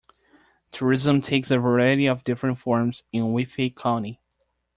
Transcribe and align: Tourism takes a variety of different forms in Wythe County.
Tourism 0.71 1.21
takes 1.21 1.51
a 1.51 1.59
variety 1.59 2.07
of 2.07 2.23
different 2.23 2.57
forms 2.57 3.03
in 3.11 3.31
Wythe 3.33 3.75
County. 3.77 4.19